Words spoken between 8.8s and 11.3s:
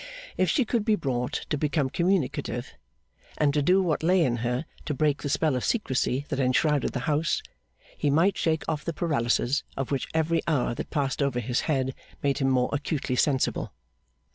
the paralysis of which every hour that passed